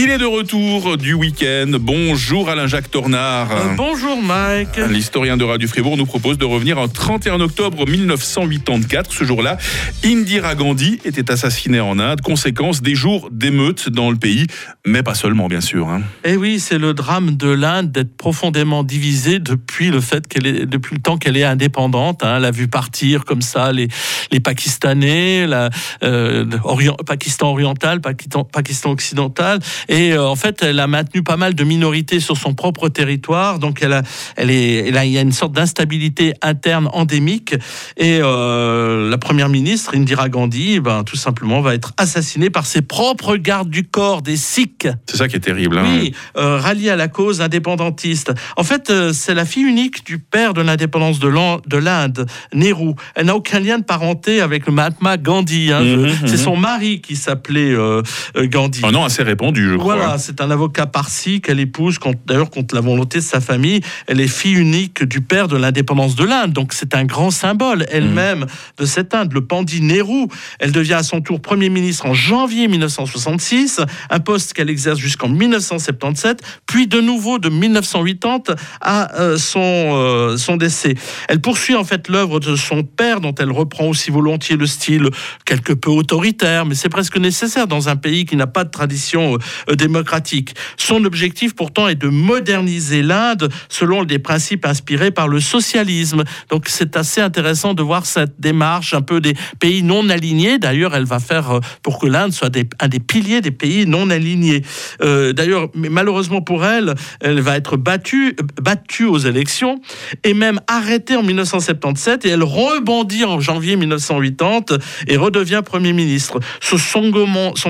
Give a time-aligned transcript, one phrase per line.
[0.00, 1.72] Il est de retour du week-end.
[1.80, 3.50] Bonjour Alain-Jacques Tornard.
[3.50, 4.76] Euh, bonjour Mike.
[4.88, 9.12] L'historien de Radio Fribourg nous propose de revenir en 31 octobre 1984.
[9.12, 9.58] Ce jour-là,
[10.04, 14.46] Indira Gandhi était assassinée en Inde, conséquence des jours d'émeutes dans le pays,
[14.86, 15.88] mais pas seulement bien sûr.
[15.88, 16.02] Hein.
[16.22, 20.64] Eh oui, c'est le drame de l'Inde d'être profondément divisée depuis le fait qu'elle est,
[20.66, 22.22] depuis le temps qu'elle est indépendante.
[22.22, 22.36] Hein.
[22.36, 23.88] Elle a vu partir comme ça les,
[24.30, 25.70] les Pakistanais, la,
[26.04, 29.58] euh, Orient, Pakistan oriental, Pakistan, Pakistan occidental.
[29.88, 33.58] Et euh, en fait, elle a maintenu pas mal de minorités sur son propre territoire.
[33.58, 34.02] Donc, elle a,
[34.36, 37.54] elle est, elle a, il y a une sorte d'instabilité interne endémique.
[37.96, 42.82] Et euh, la première ministre, Indira Gandhi, ben, tout simplement, va être assassinée par ses
[42.82, 44.88] propres gardes du corps, des Sikhs.
[45.06, 45.78] C'est ça qui est terrible.
[45.78, 45.86] Hein.
[45.88, 48.32] Oui, euh, ralliée à la cause indépendantiste.
[48.56, 52.94] En fait, euh, c'est la fille unique du père de l'indépendance de l'Inde, Nehru.
[53.14, 55.72] Elle n'a aucun lien de parenté avec le Mahatma Gandhi.
[55.72, 55.80] Hein.
[55.80, 56.36] Mhm, c'est mhm.
[56.36, 57.74] son mari qui s'appelait
[58.36, 58.80] Gandhi.
[58.84, 59.77] Un nom assez répandu, je.
[59.78, 63.80] Voilà, c'est un avocat parsi qu'elle épouse, d'ailleurs contre la volonté de sa famille.
[64.06, 67.86] Elle est fille unique du père de l'indépendance de l'Inde, donc c'est un grand symbole
[67.90, 70.26] elle-même de cette Inde, le Pandit Nehru.
[70.58, 75.28] Elle devient à son tour Premier ministre en janvier 1966, un poste qu'elle exerce jusqu'en
[75.28, 78.08] 1977, puis de nouveau de 1980
[78.80, 80.94] à euh, son, euh, son décès.
[81.28, 85.08] Elle poursuit en fait l'œuvre de son père, dont elle reprend aussi volontiers le style
[85.44, 89.38] quelque peu autoritaire, mais c'est presque nécessaire dans un pays qui n'a pas de tradition
[89.67, 90.54] euh, démocratique.
[90.76, 96.24] Son objectif pourtant est de moderniser l'Inde selon des principes inspirés par le socialisme.
[96.50, 100.58] Donc c'est assez intéressant de voir cette démarche un peu des pays non alignés.
[100.58, 104.10] D'ailleurs, elle va faire euh, pour que l'Inde soit un des piliers des pays non
[104.10, 104.62] alignés.
[105.02, 109.80] Euh, D'ailleurs, malheureusement pour elle, elle va être battue, battue aux élections
[110.24, 116.40] et même arrêtée en 1977 et elle rebondit en janvier 1980 et redevient Premier ministre.
[116.60, 117.10] Ce son,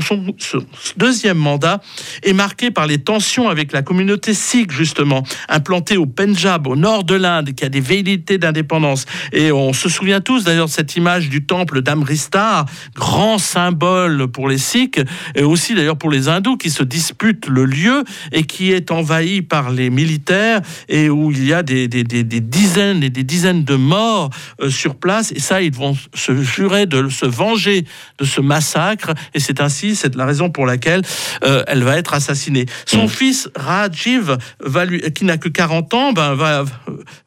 [0.00, 0.64] son-
[0.96, 1.80] deuxième mandat
[2.22, 7.04] est marqué par les tensions avec la communauté sikh, justement, implantée au Punjab, au nord
[7.04, 9.06] de l'Inde, qui a des velléités d'indépendance.
[9.32, 14.48] Et on se souvient tous d'ailleurs de cette image du temple d'Amristar, grand symbole pour
[14.48, 15.00] les sikhs,
[15.34, 19.42] et aussi d'ailleurs pour les hindous qui se disputent le lieu et qui est envahi
[19.42, 24.30] par les militaires et où il y a des, dizaines et des dizaines de morts
[24.60, 25.32] euh, sur place.
[25.32, 27.84] Et ça, ils vont se jurer de se venger
[28.18, 29.12] de ce massacre.
[29.34, 31.02] Et c'est ainsi, c'est la raison pour laquelle
[31.44, 32.66] euh, elle va être assassinée.
[32.84, 36.64] Son fils Rajiv, va lui, qui n'a que 40 ans, ben, va,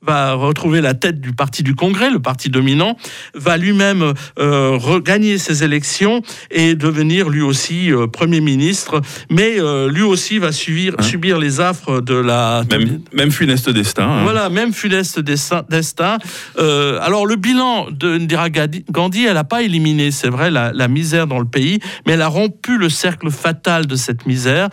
[0.10, 2.98] va retrouver la tête du parti du Congrès, le parti dominant,
[3.36, 4.04] va lui-même
[4.40, 9.02] euh, regagner ses élections et devenir lui aussi euh, Premier ministre.
[9.30, 12.64] Mais euh, lui aussi va subir, Hein subir les affres de la...
[12.72, 14.08] Même, même funeste destin.
[14.10, 14.24] hein.
[14.24, 15.64] Voilà, même funeste destin.
[15.70, 16.18] destin.
[16.58, 21.28] Alors, le bilan de Indira Gandhi- elle n'a pas éliminé, c'est vrai, la, la misère
[21.28, 24.70] dans le pays, mais elle a rompu le cercle fatal de cette misère.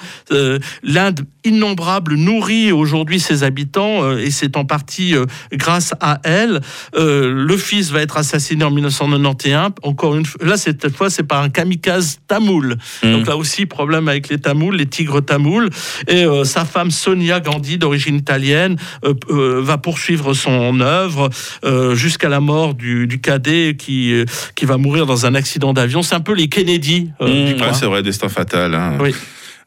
[0.83, 6.61] L'Inde innombrable nourrit aujourd'hui ses habitants, euh, et c'est en partie euh, grâce à elle.
[6.97, 9.73] Euh, le fils va être assassiné en 1991.
[9.83, 12.77] Encore une fois, là, cette fois, c'est par un kamikaze tamoul.
[13.03, 13.13] Mm.
[13.13, 15.69] Donc là aussi, problème avec les tamouls, les tigres tamouls.
[16.09, 21.31] Et euh, sa femme Sonia Gandhi, d'origine italienne, euh, euh, va poursuivre son œuvre
[21.95, 24.13] jusqu'à la mort du, du cadet qui,
[24.55, 26.03] qui va mourir dans un accident d'avion.
[26.03, 27.73] C'est un peu les Kennedy Mmh, ouais, coin.
[27.73, 28.75] c'est vrai, destin fatal.
[28.75, 28.99] hein.
[29.01, 29.15] Oui.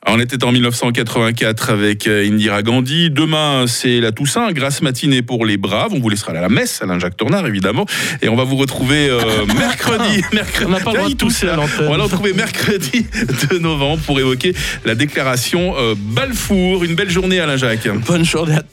[0.08, 3.10] On était en 1984 avec euh, Indira Gandhi.
[3.10, 5.92] Demain, c'est la Toussaint, grasse matinée pour les braves.
[5.94, 7.86] On vous laissera à la messe, Alain-Jacques Tornard, évidemment.
[8.22, 10.24] Et on va vous retrouver euh, mercredi.
[10.34, 10.66] mercredi.
[10.68, 11.86] On n'a pas le droit de.
[11.86, 13.06] On va retrouver mercredi
[13.50, 14.56] 2 novembre pour évoquer
[14.86, 16.86] la déclaration euh, Balfour.
[16.86, 17.90] Une belle journée, Alain-Jacques.
[18.08, 18.68] Bonne journée à tous.